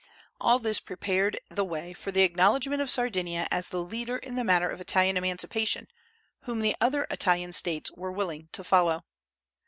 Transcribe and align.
All 0.39 0.57
this 0.57 0.79
prepared 0.79 1.39
the 1.51 1.63
way 1.63 1.93
for 1.93 2.09
the 2.11 2.23
acknowledgment 2.23 2.81
of 2.81 2.89
Sardinia 2.89 3.47
as 3.51 3.69
the 3.69 3.83
leader 3.83 4.17
in 4.17 4.33
the 4.33 4.43
matter 4.43 4.67
of 4.67 4.81
Italian 4.81 5.15
emancipation, 5.15 5.87
whom 6.45 6.61
the 6.61 6.75
other 6.81 7.05
Italian 7.11 7.53
States 7.53 7.91
were 7.91 8.11
willing 8.11 8.49
to 8.53 8.63
follow. 8.63 9.05